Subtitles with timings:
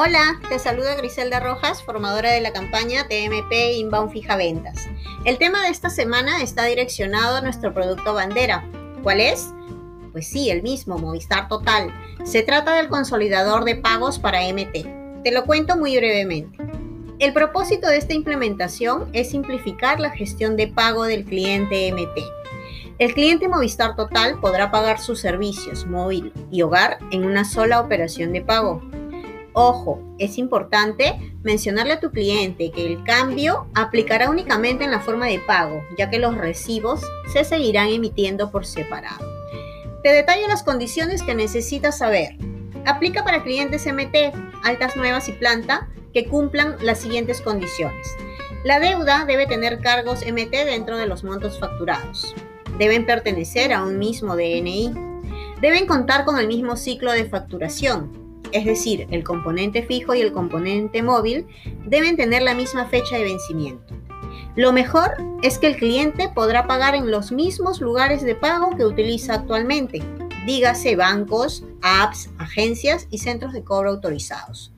[0.00, 4.88] Hola, te saluda Griselda Rojas, formadora de la campaña TMP Inbound Fija Ventas.
[5.24, 8.64] El tema de esta semana está direccionado a nuestro producto bandera.
[9.02, 9.52] ¿Cuál es?
[10.12, 11.92] Pues sí, el mismo, Movistar Total.
[12.22, 15.24] Se trata del consolidador de pagos para MT.
[15.24, 16.56] Te lo cuento muy brevemente.
[17.18, 22.22] El propósito de esta implementación es simplificar la gestión de pago del cliente MT.
[23.00, 28.32] El cliente Movistar Total podrá pagar sus servicios móvil y hogar en una sola operación
[28.32, 28.80] de pago
[29.60, 35.26] Ojo, es importante mencionarle a tu cliente que el cambio aplicará únicamente en la forma
[35.26, 37.00] de pago, ya que los recibos
[37.32, 39.28] se seguirán emitiendo por separado.
[40.04, 42.36] Te detallo las condiciones que necesitas saber.
[42.86, 48.06] Aplica para clientes MT, altas nuevas y planta que cumplan las siguientes condiciones.
[48.62, 52.32] La deuda debe tener cargos MT dentro de los montos facturados.
[52.78, 54.94] Deben pertenecer a un mismo DNI.
[55.60, 60.32] Deben contar con el mismo ciclo de facturación es decir, el componente fijo y el
[60.32, 61.46] componente móvil,
[61.86, 63.94] deben tener la misma fecha de vencimiento.
[64.56, 65.12] Lo mejor
[65.42, 70.02] es que el cliente podrá pagar en los mismos lugares de pago que utiliza actualmente,
[70.46, 74.72] dígase bancos, apps, agencias y centros de cobro autorizados.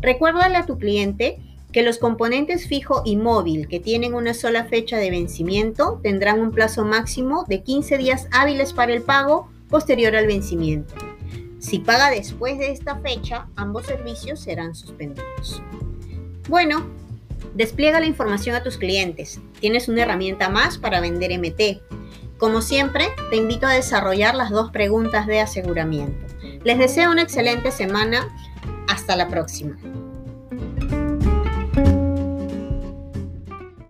[0.00, 1.38] Recuérdale a tu cliente
[1.70, 6.50] que los componentes fijo y móvil que tienen una sola fecha de vencimiento tendrán un
[6.50, 10.94] plazo máximo de 15 días hábiles para el pago posterior al vencimiento.
[11.62, 15.62] Si paga después de esta fecha, ambos servicios serán suspendidos.
[16.48, 16.84] Bueno,
[17.54, 19.40] despliega la información a tus clientes.
[19.60, 21.80] Tienes una herramienta más para vender MT.
[22.36, 26.26] Como siempre, te invito a desarrollar las dos preguntas de aseguramiento.
[26.64, 28.28] Les deseo una excelente semana.
[28.88, 29.78] Hasta la próxima.